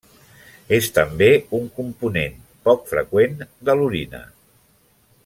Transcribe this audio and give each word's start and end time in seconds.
És 0.77 0.87
també 0.95 1.27
un 1.59 1.69
component 1.75 2.41
poc 2.69 2.89
freqüent 2.95 3.39
de 3.69 3.77
l'orina. 3.81 4.23